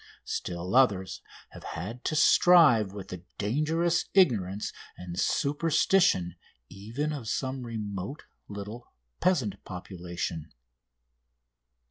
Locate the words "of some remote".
7.13-8.23